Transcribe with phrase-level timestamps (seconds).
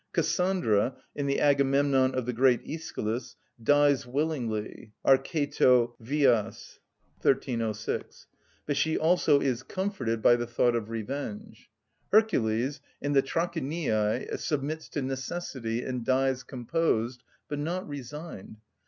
[0.13, 6.79] Cassandra, in the Agamemnon of the great Æschylus, dies willingly, αρκειτω βιος
[7.21, 8.25] (1306);
[8.65, 11.69] but she also is comforted by the thought of revenge.
[12.11, 18.57] Hercules, in the Trachiniæ, submits to necessity, and dies composed, but not resigned.